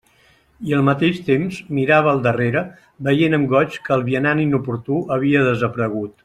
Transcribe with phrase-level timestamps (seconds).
[0.69, 2.63] I al mateix temps mirava al darrere,
[3.09, 6.19] veient amb goig que el vianant inoportú havia desaparegut.